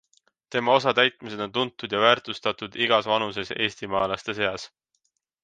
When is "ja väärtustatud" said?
1.97-2.79